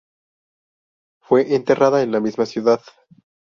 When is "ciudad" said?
2.47-2.81